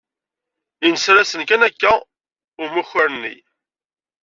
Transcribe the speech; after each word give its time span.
Inser-asen 0.87 1.41
kan 1.49 1.61
akka 1.67 1.91
umakar-nni. 2.63 3.35